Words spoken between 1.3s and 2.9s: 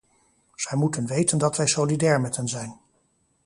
dat wij solidair met hen zijn.